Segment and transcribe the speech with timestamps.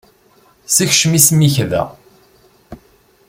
[0.75, 1.83] Sekcem isem-ik da.